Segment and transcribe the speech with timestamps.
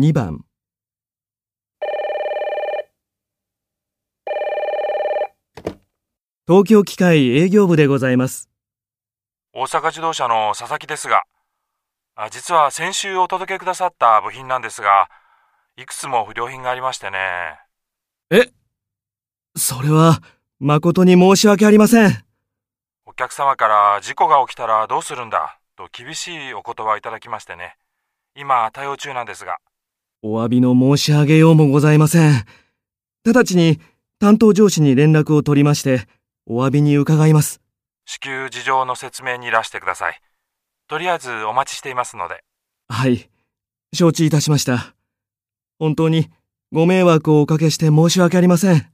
[0.00, 0.46] 2番
[6.46, 8.48] 東京機械営業部でございます。
[9.52, 11.24] 大阪自動車の佐々木ですが、
[12.14, 15.10] あ実は先週お届けくださった部品なんですが、
[15.76, 17.58] いくつも不良品がありましてね。
[18.30, 18.50] え？
[19.54, 20.22] それは
[20.60, 22.24] 誠に申し訳ありません。
[23.04, 25.58] お客様から事故が起きたらどうするんだ？
[25.76, 27.76] と厳しいお言葉をいただきましてね。
[28.34, 29.58] 今対応中なんですが。
[30.22, 32.44] お詫びの申し上げようもございません。
[33.24, 33.80] 直ちに
[34.18, 36.06] 担当上司に連絡を取りまして、
[36.46, 37.62] お詫びに伺います。
[38.04, 40.20] 至急事情の説明にいらしてください。
[40.88, 42.44] とりあえずお待ちしていますので。
[42.88, 43.30] はい。
[43.94, 44.94] 承知いたしました。
[45.78, 46.28] 本当に
[46.70, 48.92] ご迷惑をおかけして申し訳ありません。